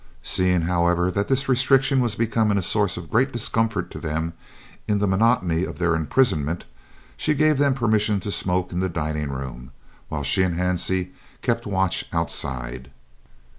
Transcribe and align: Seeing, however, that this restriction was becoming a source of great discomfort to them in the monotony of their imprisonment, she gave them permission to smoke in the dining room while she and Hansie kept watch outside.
Seeing, 0.23 0.61
however, 0.61 1.11
that 1.11 1.27
this 1.27 1.47
restriction 1.47 1.99
was 1.99 2.15
becoming 2.15 2.57
a 2.57 2.63
source 2.63 2.97
of 2.97 3.11
great 3.11 3.31
discomfort 3.31 3.91
to 3.91 3.99
them 3.99 4.33
in 4.87 4.97
the 4.97 5.05
monotony 5.05 5.63
of 5.63 5.77
their 5.77 5.93
imprisonment, 5.93 6.65
she 7.15 7.35
gave 7.35 7.59
them 7.59 7.75
permission 7.75 8.19
to 8.21 8.31
smoke 8.31 8.71
in 8.71 8.79
the 8.79 8.89
dining 8.89 9.29
room 9.29 9.69
while 10.09 10.23
she 10.23 10.41
and 10.41 10.57
Hansie 10.57 11.11
kept 11.43 11.67
watch 11.67 12.05
outside. 12.11 12.89